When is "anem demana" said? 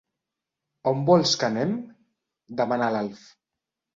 1.49-2.91